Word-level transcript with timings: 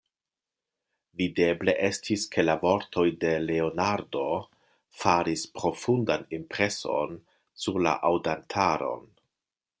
Videble 1.21 1.75
estis, 1.87 2.23
ke 2.35 2.45
la 2.47 2.55
vortoj 2.63 3.05
de 3.25 3.33
Leonardo 3.43 4.25
faris 5.03 5.45
profundan 5.61 6.27
impreson 6.39 7.17
sur 7.67 7.81
la 7.89 7.95
aŭdantaron. 8.11 9.09